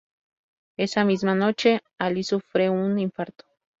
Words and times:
Esa 0.77 1.05
misma 1.05 1.35
noche, 1.35 1.83
Ali 1.99 2.23
sufre 2.23 2.67
un 2.69 2.97
infarto. 2.97 3.45